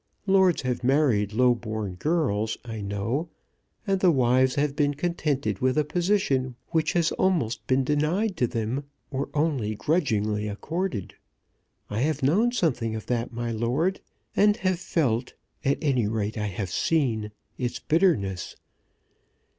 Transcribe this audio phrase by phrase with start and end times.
[0.25, 3.29] Lords have married low born girls, I know,
[3.85, 8.47] and the wives have been contented with a position which has almost been denied to
[8.47, 11.13] them, or only grudgingly accorded.
[11.87, 14.01] I have known something of that, my lord,
[14.35, 17.29] and have felt at any rate I have seen
[17.59, 18.55] its bitterness.